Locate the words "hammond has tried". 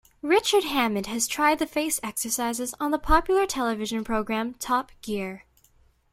0.63-1.59